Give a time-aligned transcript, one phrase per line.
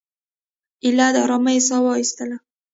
[0.83, 2.37] ایله د آرامۍ ساه وایستله.